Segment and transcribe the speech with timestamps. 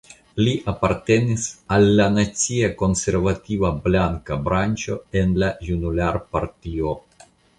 [0.45, 1.43] Li apartenis
[1.77, 6.97] al la nacia konservativa "blanka branĉo" en la junularpartio.